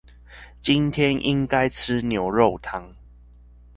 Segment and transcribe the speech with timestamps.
[0.63, 2.83] 今天應該吃牛肉湯